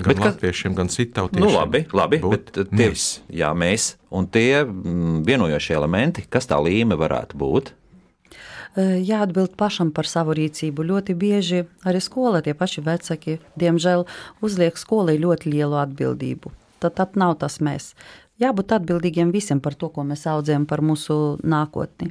[0.00, 1.42] Gan bet, latviešiem, gan citātiem.
[1.42, 3.08] Nu, labi, labi bet tie, mēs.
[3.36, 3.96] Jā, mēs.
[4.16, 7.72] Un tie mm, vienojošie elementi, kas tā līme varētu būt?
[8.78, 10.86] Jāatbild pašam par savu rīcību.
[10.86, 14.06] Ļoti bieži arī skola, tie paši vecāki, diemžēl,
[14.46, 16.54] uzliek skolai ļoti lielu atbildību.
[16.80, 17.92] Tad, tad nav tas mēs.
[18.40, 22.08] Jābūt atbildīgiem visiem par to, ko mēs audzējam par mūsu nākotni.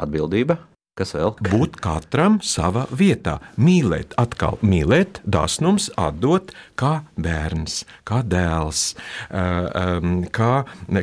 [0.00, 0.56] Atbildība
[0.94, 1.32] Kas vēl?
[1.50, 8.82] Būt katram savā vietā, mīlēt, atkal mīlēt, dāsnums, atdot kā bērns, kā dēls,
[9.26, 10.50] kā,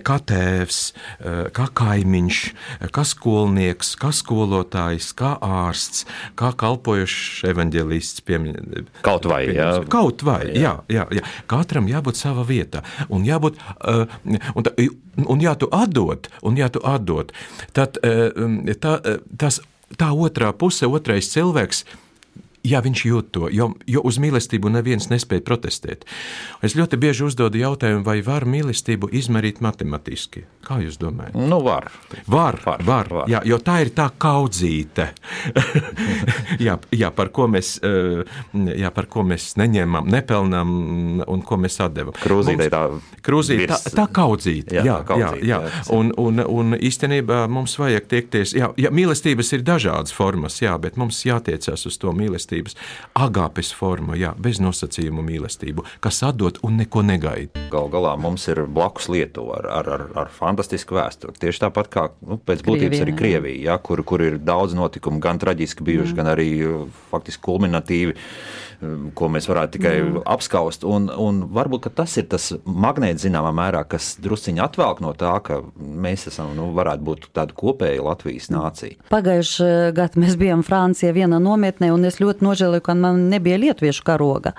[0.08, 0.78] kā tēvs,
[1.58, 2.40] kā kaimiņš,
[2.96, 6.06] kā skolnieks, kā skolotājs, kā ārsts,
[6.40, 8.24] kā kalpojošs evaņģēlists.
[9.04, 9.68] Kaut vai, jā.
[9.92, 11.26] Kaut vai, jā, jā, jā.
[11.52, 12.86] Katram jābūt savā vietā.
[13.12, 13.60] Un jābūt,
[14.56, 14.88] un, tā,
[15.28, 17.36] un ja tu atdod, un ja tu atdod,
[17.76, 18.96] tad tā,
[19.36, 19.60] tas
[20.00, 21.86] tā otrā puse, otrais cilvēks
[22.62, 26.04] Ja viņš jūt to, jo, jo uz mīlestību neviens nespēja protestēt.
[26.62, 30.44] Es ļoti bieži uzdodu jautājumu, vai var mīlestību izmērīt matemātiski.
[30.62, 31.34] Kā jūs domājat?
[31.34, 31.90] Nu, var.
[32.30, 33.32] Var, var, var, var.
[33.32, 35.08] Jā, jo tā ir tā kaudzīte,
[36.68, 38.22] jā, jā, par ko mēs, eh,
[38.78, 40.76] jā, par ko mēs neņemam, nepelnām
[41.26, 42.14] un ko mēs atdevam.
[42.22, 42.84] Krūzīte tā.
[43.26, 44.78] Krūzīte tā, tā kaudzīte.
[44.78, 45.60] Jā, jā, tā kaudzīt, jā, jā.
[45.66, 45.84] jā.
[45.98, 51.02] Un, un, un īstenībā mums vajag tiekties, jā, jā, mīlestības ir dažādas formas, jā, bet
[51.02, 52.76] mums jātiecas uz to mīlestību mīlestības,
[53.16, 57.68] agāpes forma, jā, bez nosacījumu mīlestību, kas atdod un neko negaida.
[57.72, 61.38] Galu galā mums ir blakus Lietuva ar, ar, ar, ar fantastisku vēsturi.
[61.40, 65.22] Tieši tāpat kā nu, pēc būtības Krievija, arī Krievija, jā, kur, kur ir daudz notikumu,
[65.22, 66.20] gan traģiski bijuši, jā.
[66.20, 66.50] gan arī
[67.12, 68.18] faktiski kulminatīvi
[69.18, 70.22] ko mēs varētu tikai mm.
[70.30, 70.86] apskaust.
[70.88, 75.60] Un, un varbūt tas ir tas magnēts, zināmā mērā, kas drusciņi atvelk no tā, ka
[75.78, 78.98] mēs esam, nu, varētu būt tāda kopēja Latvijas nācija.
[79.12, 84.06] Pagājušajā gadā mēs bijām Francijā vienā nometnē, un es ļoti nožēloju, ka man nebija lietuviešu
[84.08, 84.56] karoga,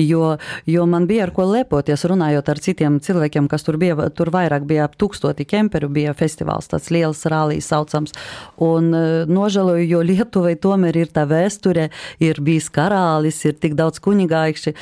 [0.00, 0.36] jo,
[0.68, 4.08] jo man bija ar ko lepoties, runājot ar citiem cilvēkiem, kas tur bija.
[4.16, 8.14] Tur vairāk bija ap tūkstoti kemperu, bija festivāls, tāds liels rālijas saucams.
[8.62, 8.90] Un
[9.28, 11.88] nožēloju, jo Lietuvai tomēr ir tā vēsture,
[12.22, 14.74] ir bijis karālis, ir tik daudz kuņigāikši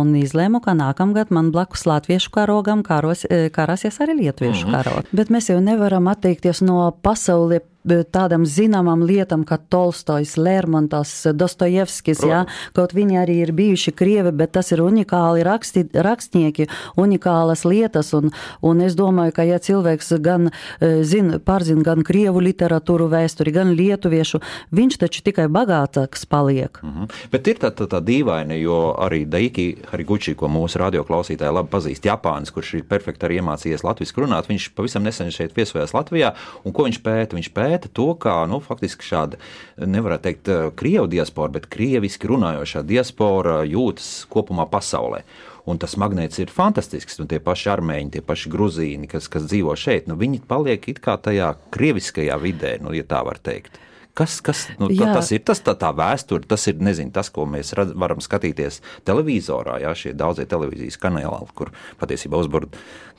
[0.00, 4.82] un izlēmu, ka nākamgad man blakus latviešu karogam karos, karasies arī lietuviešu mm -hmm.
[4.82, 5.12] karogs.
[5.12, 12.22] Bet mēs jau nevaram atteikties no pasaulē tādām zināmām lietām, kā Tolstojs, Lermontovs, Dostojevskis.
[12.26, 12.44] Jā,
[12.76, 16.68] kaut viņi arī ir bijuši krievi, bet tas ir unikāli raksti, rakstnieki,
[17.00, 18.12] unikālas lietas.
[18.16, 18.30] Un,
[18.62, 23.72] un es domāju, ka ja cilvēks gan e, zina, pārzina gan krievu literatūru vēsturi, gan
[23.78, 24.42] lietuviešu,
[24.76, 26.82] viņš taču tikai bagātāks paliek.
[26.82, 27.10] Mm -hmm.
[27.32, 32.04] Bet ir tā, tā, tā dīvaina, jo arī Daiki Hariguchi, ko mūsu radioklausītāji labi pazīst,
[32.04, 36.34] Japānis, kurš ir perfekti arī iemācījies latviešu runāt, viņš pavisam nesen šeit viesojās Latvijā.
[36.64, 37.36] Un ko viņš pēta?
[37.36, 39.38] Viņš pēta pēta to, kā nu, faktiski šāda,
[39.78, 45.22] nevarētu teikt, eh, krievu diaspora, bet krieviski runājošā diaspora jūtas kopumā pasaulē.
[45.66, 47.20] Un tas magnēts ir fantastisks.
[47.20, 51.00] Un tie paši armēņi, tie paši gruzīni, kas, kas dzīvo šeit, nu, viņi paliek it
[51.04, 53.78] kā tajā krieviskajā vidē, nu, ja tā var teikt.
[54.18, 57.46] Kas, kas nu, tā, tas ir tas, tā, tā vēsture, tas ir nezinu, tas, ko
[57.48, 59.78] mēs rad, varam skatīties televizorā.
[59.84, 62.68] Jā, šie daudzie televīzijas kanāli, kur patiesībā uzbūr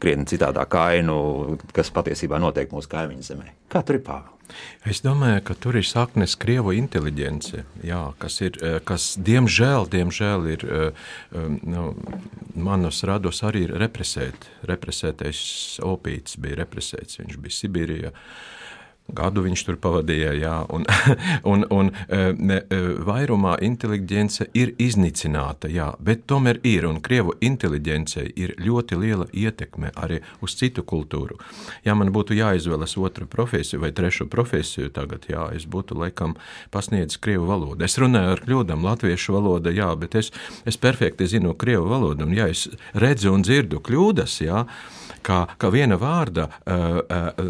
[0.01, 3.55] krietni citādā kainu, kas patiesībā notiek mūsu kaimiņu zemē.
[3.71, 4.37] Kā tur ir Pāvils?
[4.87, 10.47] Es domāju, ka tur ir saknes krievu inteligence, jā, kas, ir, eh, kas diemžēl, diemžēl
[10.55, 11.03] ir eh,
[11.37, 11.85] um, nu,
[12.55, 14.49] manos rados arī ir represēt.
[14.67, 15.43] Represētais
[15.85, 18.15] opīts bija represēts, viņš bija Sibīrijā.
[19.11, 20.85] Gadu viņš tur pavadīja, jā, un,
[21.51, 27.35] un, un e, ne, e, vairumā inteliģence ir iznīcināta, jā, bet tomēr ir, un Krievu
[27.43, 31.39] inteliģencei ir ļoti liela ietekme arī uz citu kultūru.
[31.83, 36.37] Ja man būtu jāizvēlas otru profesiju vai trešu profesiju tagad, jā, es būtu laikam
[36.71, 37.83] pasniedzis Krievu valodu.
[37.83, 40.31] Es runāju ar kļūdām latviešu valoda, jā, bet es,
[40.63, 44.65] es perfekti zinu Krievu valodu, un ja es redzu un dzirdu kļūdas, jā,
[45.25, 46.47] kā, kā viena vārda,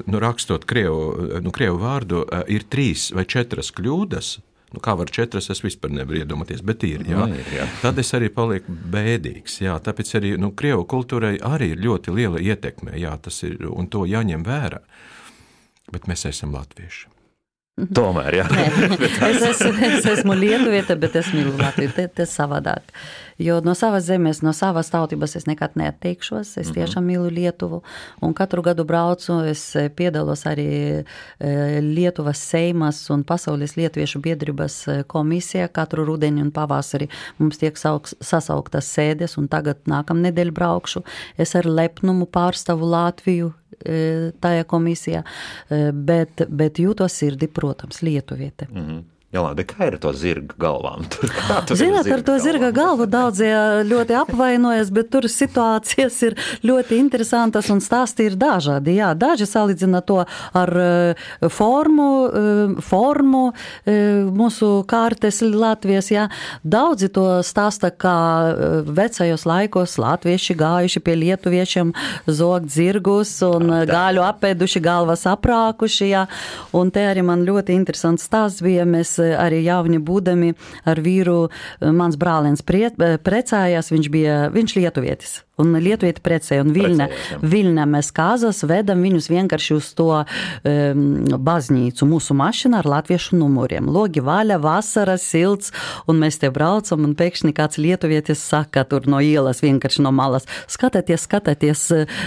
[0.06, 4.40] nu, rakstot krievu, nu, krievu vārdu, ir trīs vai četras kļūdas.
[4.72, 7.02] Nu, kā var četras, es vispār nevaru iedomāties, bet ir.
[7.04, 7.18] Jā.
[7.20, 7.66] No, nu, ir jā.
[7.82, 9.58] Tad es arī palieku bēdīgs.
[9.66, 9.76] Jā.
[9.84, 14.06] Tāpēc arī nu, krievu kultūrai arī ir ļoti liela ietekme, jā, tas ir, un to
[14.08, 14.80] jāņem vērā.
[15.92, 17.10] Bet mēs esam latvieši.
[17.80, 18.46] Tomēr, jā.
[19.32, 21.94] es, esmu, es esmu Lietuvieta, bet es mīlu Latviju.
[21.96, 22.92] Tas ir savādāk.
[23.42, 26.58] Jo no savas zemes, no savas tautības es nekad neatteikšos.
[26.60, 26.76] Es mhm.
[26.76, 27.80] tiešām mīlu Lietuvu.
[28.22, 30.68] Un katru gadu braucu, es eh, piedalos arī
[31.00, 35.72] eh, Lietuvas Seimas un Pasaules Lietuviešu biedrības eh, komisijā.
[35.72, 37.08] Katru rudeni un pavasari
[37.40, 41.06] mums tiek sauks, sasauktas sēdes, un tagad nākamnedēļ braukšu.
[41.40, 43.56] Es ar lepnumu pārstāvu Latviju
[44.42, 45.24] tajā komisijā,
[45.94, 48.68] bet, bet jūtos sirdi, protams, Lietuviete.
[48.72, 49.04] Mm -hmm.
[49.32, 51.06] Jolanda, kā ir ar to zirga galvām?
[51.80, 53.54] Zināt, ar to zirga galvu daudzie
[53.88, 56.36] ļoti apvainojas, bet tur situācijas ir
[56.68, 58.98] ļoti interesantas un stāsti ir dažādi.
[58.98, 63.44] Jā, daži salīdzina to ar eh, formu, eh, formu
[64.36, 66.12] mūsu kārtas Latvijas.
[66.12, 66.28] Jā.
[66.68, 68.18] Daudzi to stāsta, kā
[68.84, 71.96] vecajos laikos latvieši gājuši pie lietuviešiem
[72.28, 76.12] zogt zirgus un gāļu apēduši, galvas aprākuši.
[76.12, 76.28] Jā.
[76.76, 78.84] Un te arī man ļoti interesants stāsts bija.
[78.92, 80.54] Mēs arī jauni būdami
[80.90, 81.46] ar vīru,
[81.82, 87.08] mans brālēns precājās, viņš bija, viņš lietuvietis un Lietuvieti precēja, un Viļņa,
[87.42, 91.04] Viļņa mēs kāzas vedam viņus vienkārši uz to um,
[91.42, 93.90] baznīcu mūsu mašīnu ar latviešu numuriem.
[93.92, 95.72] Logi vaļa, vasara, silts,
[96.10, 100.48] un mēs te braucam, un pēkšņi kāds lietuvietis saka tur no ielas vienkārši no malas,
[100.72, 101.86] skatieties, skatieties,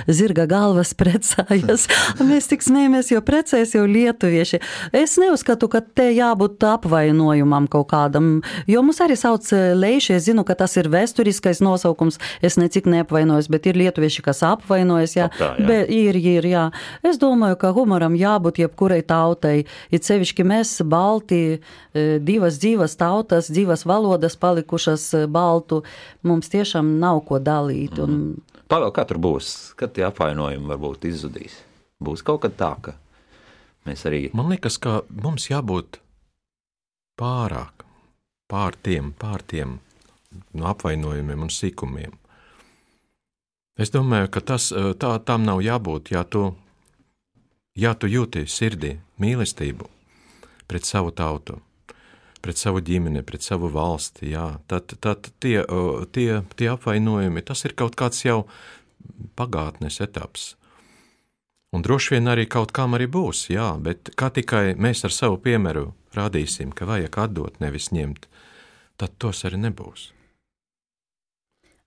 [0.08, 1.88] zirga galvas precājas.
[2.22, 4.60] mēs tik smējamies, jo precējas jau lietuvieši.
[4.94, 8.38] Es neuzskatu, ka te jābūt apvainojumam kaut kādam,
[8.70, 13.23] jo mums arī sauc leiši, es zinu, ka tas ir vēsturiskais nosaukums, es necik neapvainoju
[13.24, 15.16] apvainojas, bet ir lietuvieši, kas apvainojas.
[15.16, 15.66] Jā, tā, jā.
[15.66, 16.64] Bet ir, ir, jā.
[17.02, 19.64] Es domāju, ka humoram jābūt jebkurai tautai.
[19.90, 21.60] Ir sevišķi mēs, Balti,
[21.94, 25.82] e, divas dzīvas tautas, divas valodas palikušas e, Baltu.
[26.22, 27.98] Mums tiešām nav ko dalīt.
[27.98, 28.10] Un...
[28.10, 28.60] Mm.
[28.68, 31.60] Pavēl, kā tur būs, kad tie apvainojumi varbūt izzudīs?
[32.04, 32.96] Būs kaut kad tā, ka
[33.88, 34.28] mēs arī.
[34.34, 36.00] Man liekas, ka mums jābūt
[37.20, 37.84] pārāk
[38.50, 39.78] pār tiem, pār tiem
[40.56, 42.18] no apvainojumiem un sīkumiem.
[43.74, 46.12] Es domāju, ka tas tā, tam nav jābūt.
[46.14, 46.52] Ja tu,
[47.74, 49.88] ja tu jūti sirdī mīlestību
[50.70, 51.58] pret savu tautu,
[52.44, 55.58] pret savu ģimeni, pret savu valsti, jā, tad, tad tie,
[56.14, 58.44] tie, tie apvainojumi, tas ir kaut kāds jau
[59.36, 60.54] pagātnes etaps.
[61.74, 65.40] Un droši vien arī kaut kam arī būs, jā, bet kā tikai mēs ar savu
[65.42, 68.28] piemēru rādīsim, ka vajag atdot, nevis ņemt,
[69.02, 70.12] tad tos arī nebūs.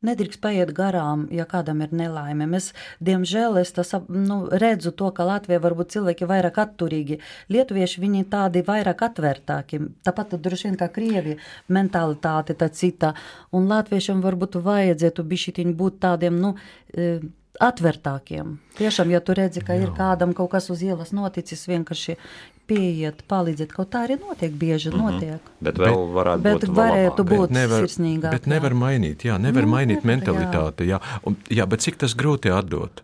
[0.06, 2.46] Nedrīkst paiet garām, ja kādam ir nelaime.
[2.54, 2.68] Es,
[3.02, 7.18] diemžēl, es tas, nu, redzu to, ka Latvijā varbūt cilvēki ir vairāk atturīgi.
[7.50, 9.80] Lietuvieši viņi tādi vairāk atvērtāki.
[10.06, 11.42] Tāpat droši vien kā Krievija
[11.74, 13.16] mentalitāte tā cita.
[13.50, 16.54] Un latviešiem varbūt vajadzētu bišķiņi būt tādiem, nu,
[16.94, 17.18] e,
[17.58, 18.54] atvērtākiem.
[18.78, 19.88] Tiešām, ja tu redzi, ka Jā.
[19.88, 22.20] ir kādam kaut kas uz ielas noticis, vienkārši
[22.68, 23.72] pieiet, palīdziet.
[23.74, 25.12] Kaut tā arī notiek, bieži mm -hmm.
[25.12, 25.52] notiek.
[25.62, 28.32] Bet vēl varētu bet būt, varētu būt nevar, sirsnīgāk.
[28.32, 28.78] Bet nevar jā.
[28.78, 30.84] mainīt, jā, nevar nu, mainīt nevar, mentalitāti.
[30.84, 31.00] Jā.
[31.02, 31.20] Jā.
[31.24, 33.04] Un, jā, bet cik tas grūti atdot?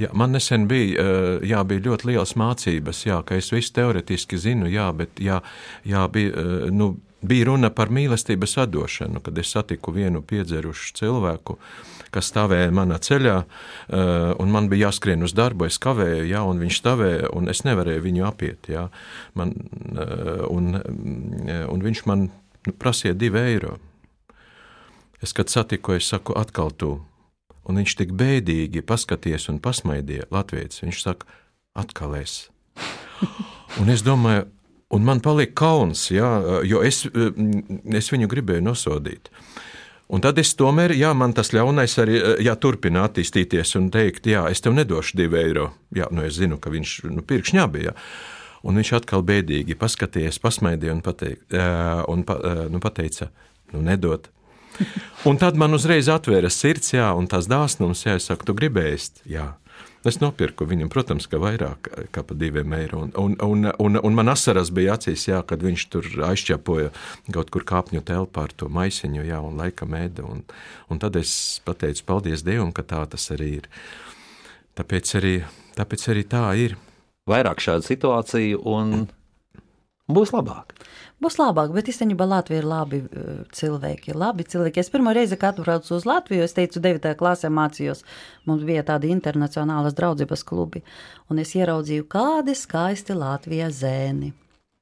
[0.00, 4.38] Jā, man nesen bija, eh, jā, bija ļoti liels mācības, jā, ka es visu teoretiski
[4.38, 5.42] zinu, jā, bet jā,
[5.84, 11.58] jā, bija, eh, nu, bija runa par mīlestības atdošanu, kad es satiku vienu piedzerušu cilvēku,
[12.14, 16.58] kas stāvēja manā ceļā, eh, un man bija jāskrien uz darbu, es kavēju, ja, un
[16.62, 18.68] viņš stāvēja, un es nevarēju viņu apiet.
[18.68, 18.88] Ja.
[19.34, 19.54] Man,
[19.96, 22.30] eh, un, eh, un viņš man
[22.66, 23.78] nu, prasīja divi eiro.
[25.22, 27.04] Es, kad satiku, es saku, atkal tu.
[27.68, 30.80] Un viņš tik bēdīgi paskaties un pasmaidīja Latvijas.
[30.80, 31.26] Viņš saka,
[31.76, 32.48] atkal es.
[33.78, 34.46] Un es domāju,
[34.90, 39.28] un man palika kauns, jā, jo es, es viņu gribēju nosodīt.
[40.10, 44.26] Un tad es tomēr, jā, man tas ļaunais arī eh, jā, turpina attīstīties un teikt,
[44.30, 45.70] jā, es tev nedošu divu eiro.
[45.94, 47.94] Jā, nu es zinu, ka viņš nu, pirkšņā bija.
[48.66, 51.46] Un viņš atkal bēdīgi paskatījās, pasmaidīja un, pateik,
[52.12, 52.34] un pa,
[52.68, 53.30] nu, pateica,
[53.72, 54.26] nu nedod.
[55.24, 59.22] Un tad man uzreiz atvēra sirds, jā, un tās dāsnums, jā, es saku, tu gribēji,
[59.32, 59.46] jā.
[60.08, 63.02] Es nopirku viņam, protams, ka vairāk kā par diviem eiro.
[63.04, 66.88] Un, un, un, un, un man asaras bija acīs, jā, kad viņš tur aizķepoja
[67.34, 70.24] kaut kur kāpņu telpā ar to maisiņu, jā, un laikam ēda.
[70.24, 70.40] Un,
[70.88, 71.34] un tad es
[71.68, 73.68] pateicu, paldies Dievam, ka tā tas arī ir.
[74.80, 75.34] Tāpēc arī,
[75.76, 76.78] tāpēc arī tā ir.
[77.28, 79.04] Vairāk šādu situāciju un
[80.08, 80.72] būs labāk
[81.22, 84.16] būs labāk, bet īstenībā Latvija ir labi eh, cilvēki.
[84.18, 84.82] Labi cilvēki.
[84.82, 87.14] Es pirmo reizi, kad atbraucu uz Latviju, es teicu, 9.
[87.20, 88.04] klasē mācījos,
[88.48, 90.84] mums bija tādi internacionālas draudzības klubi,
[91.30, 94.34] un es ieraudzīju, kādi skaisti Latvijā zēni.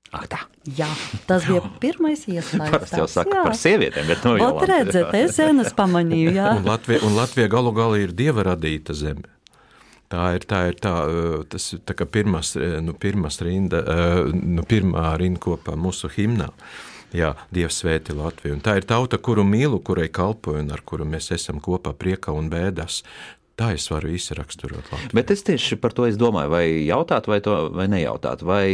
[0.08, 0.38] Ach, tā.
[0.76, 0.88] Jā,
[1.28, 2.70] tas bija pirmais iespējas.
[2.72, 3.42] Parasti jau saka jā.
[3.44, 4.46] par sievietēm, bet nu jau.
[4.56, 6.52] Ot redzēt, es zemes pamanīju, jā.
[6.56, 9.28] Un Latvija, un Latvija galu galā ir dieva radīta zeme.
[10.08, 10.92] Tā ir tā, ir tā,
[11.52, 13.82] tas, tā kā pirmas, nu, pirmas rinda,
[14.32, 16.48] nu, pirmā rindkopā mūsu himnā.
[17.16, 18.58] Jā, Dievs svēti Latviju.
[18.58, 22.34] Un tā ir tauta, kuru mīlu, kurai kalpoju un ar kuru mēs esam kopā priekā
[22.36, 23.02] un bēdās.
[23.58, 25.14] Tā es varu īsi raksturot Latviju.
[25.16, 28.64] Bet es tieši par to es domāju, vai jautāt, vai, to, vai nejautāt, vai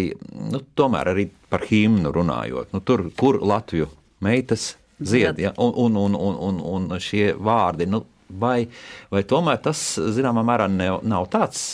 [0.52, 2.74] nu, tomēr arī par himnu runājot.
[2.74, 3.88] Nu, tur, kur Latviju
[4.24, 5.54] meitas zied, ja?
[5.58, 8.68] un, un, un, un, un, un šie vārdi, nu, vai,
[9.12, 9.82] vai tomēr tas
[10.16, 11.64] zināmā mērā ne, nav tāds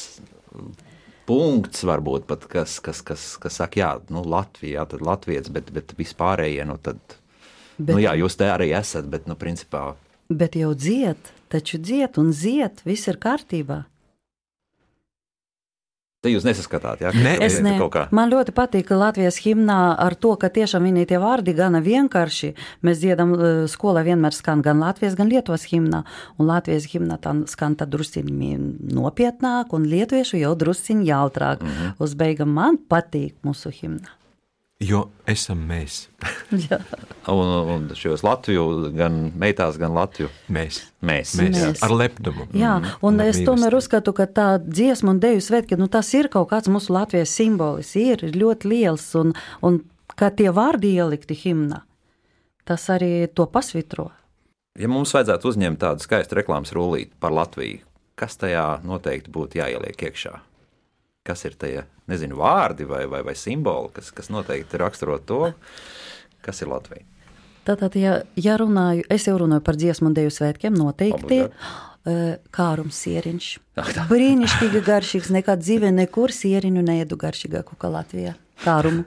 [1.30, 5.70] punkts, varbūt pat, kas, kas, kas, kas saka, jā, nu, Latvija, jā, tad Latvijas, bet,
[5.74, 6.98] bet vispārējie, nu, tad,
[7.78, 9.92] bet, nu, jā, jūs te arī esat, bet, nu, principā.
[10.30, 13.84] Bet jau dziet, taču dziet un ziet, viss ir kārtībā.
[16.20, 17.10] Te jūs nesaskatāt, ja?
[17.16, 17.78] Ne, es ne.
[18.12, 22.50] Man ļoti patīk Latvijas himnā ar to, ka tiešām viņi tie vārdi gana vienkārši.
[22.84, 26.02] Mēs dziedam eh, skolā vienmēr skan gan Latvijas, gan Lietuvas himnā.
[26.36, 28.52] Un Latvijas himnā tā skan tā drusciņi
[28.92, 31.64] nopietnāk, un lietuviešu jau drusciņi jautrāk.
[31.64, 32.00] Mm -hmm.
[32.04, 34.19] Uz beigām man patīk mūsu himna.
[34.80, 36.06] Jo esam mēs.
[37.28, 40.30] un, un šos Latviju, gan meitās, gan Latviju.
[40.48, 40.78] Mēs.
[41.04, 41.34] Mēs.
[41.36, 41.52] mēs.
[41.58, 41.82] mēs.
[41.84, 42.46] Ar lepnumu.
[42.56, 42.94] Jā, mm.
[43.04, 46.48] un, un es tomēr uzskatu, ka tā dziesma un deju svētki, nu tas ir kaut
[46.54, 49.82] kāds mūsu Latvijas simbolis, ir ļoti liels, un, un
[50.16, 51.82] kā tie vārdi ielikti himnā,
[52.64, 54.08] tas arī to pasvitro.
[54.80, 57.84] Ja mums vajadzētu uzņemt tādu skaistu reklāmas rullīti par Latviju,
[58.16, 60.38] kas tajā noteikti būtu jāieliek iekšā?
[61.26, 65.52] Kas ir tie nezinu, vārdi vai, vai, vai simboli, kas, kas noteikti raksturo to,
[66.44, 67.06] kas ir Latvija.
[67.68, 71.44] Tātad, ja, ja runāju, es jau runāju par dziesmu un deju svētkiem, noteikti.
[71.46, 71.86] Obligāti.
[72.00, 73.46] Kārums sieriņš.
[74.08, 75.28] Brīnišķīgi garšīgs.
[75.36, 78.32] Nekad dzīvē nekur sieriņu needu garšīgāku kā Latvijā.
[78.64, 79.04] Kārumu.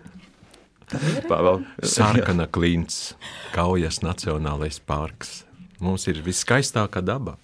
[1.82, 3.15] Sarkana klints,
[3.56, 5.41] Kaujas Nacionālais parks.
[5.82, 7.39] Mums ir viskaistākā daba.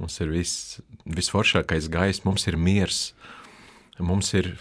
[0.00, 0.54] Mums ir vis,
[1.06, 3.12] visforšākais gaiss, mums ir miers.
[4.00, 4.52] Mums ir,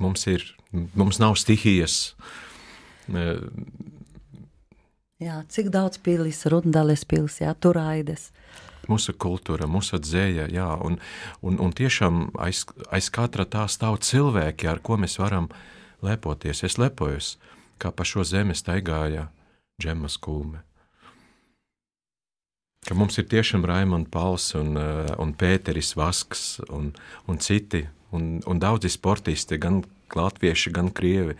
[0.00, 2.14] mums ir, mums nav stihijas.
[5.22, 8.30] Jā, cik daudz pilsētas, rundales pilsētas, turaides.
[8.90, 10.98] Mūsu kultūra, mūsu dzēja, jā, un,
[11.40, 15.48] un, un tiešām aiz, aiz katra tā stāv cilvēki, ar ko mēs varam
[16.04, 16.64] lepoties.
[16.66, 17.36] Es lepojos,
[17.80, 19.30] kā pa šo zemi staigāja
[19.80, 20.60] Džemas Kulme.
[22.84, 26.90] Ka mums ir tiešām Raimons Pauls un, un Pēteris Vasks un,
[27.24, 29.82] un citi un, un daudzi sportisti, gan
[30.14, 31.38] latvieši, gan krievi,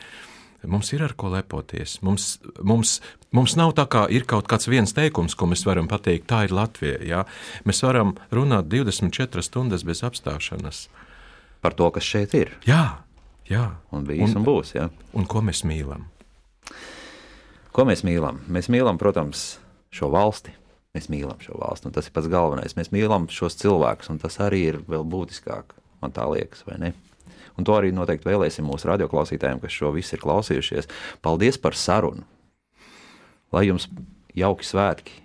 [0.66, 1.98] Mums ir ar ko lepoties.
[2.04, 2.96] Mums, mums,
[3.34, 6.54] mums nav tā, kā ir kaut kāds viens teikums, ko mēs varam pateikt, tā ir
[6.56, 7.00] Latvija.
[7.04, 7.22] Ja?
[7.68, 10.86] Mēs varam runāt 24 stundas bez apstāšanās.
[11.64, 12.54] Par to, kas šeit ir.
[12.68, 13.00] Jā,
[13.48, 13.66] jā.
[13.94, 14.74] Un bijis un, un būs.
[14.76, 14.88] Jā.
[15.16, 16.08] Un ko mēs mīlam?
[17.74, 18.40] Ko mēs mīlam?
[18.52, 19.54] Mēs mīlam, protams,
[19.94, 20.54] šo valsti.
[20.94, 22.76] Mēs mīlam šo valsti, un tas ir pats galvenais.
[22.78, 25.74] Mēs mīlam šos cilvēkus, un tas arī ir vēl būtiskāk,
[26.04, 26.92] man tā liekas, vai ne?
[27.54, 30.90] Un to arī noteikti vēlēsim mūsu radioklausītājiem, kas šo visu ir klausījušies.
[31.22, 32.26] Paldies par sarunu!
[33.54, 33.86] Lai jums
[34.34, 35.20] jauki svētki,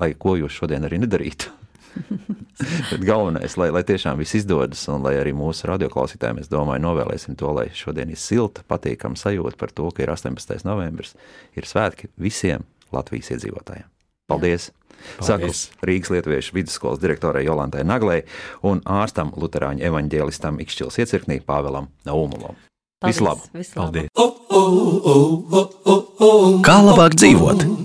[0.00, 1.52] lai ko jūs šodien arī nedarītu.
[2.90, 7.36] Bet galvenais, lai, lai tiešām viss izdodas, un lai arī mūsu radioklausītājiem, es domāju, novēlēsim
[7.40, 10.64] to, lai šodien ir silta, patīkama sajūta par to, ka ir 18.
[10.68, 11.16] novembris,
[11.58, 13.88] ir svētki visiem Latvijas iedzīvotājiem.
[14.30, 14.70] Paldies!
[14.70, 14.79] Jā.
[15.20, 15.52] Saku
[15.86, 18.22] Rīgas Lietuviešu vidusskolas direktorai Jolantai Naglai
[18.66, 22.58] un ārstam Lutāņu evaņģēlistam Ikšķils iecirknī Pāvelam Naumulam.
[23.00, 23.48] Vislabāk!
[23.72, 24.10] Paldies!
[26.66, 27.80] Kā labāk dzīvot?